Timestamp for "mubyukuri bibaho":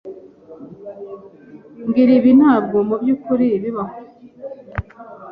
2.87-3.97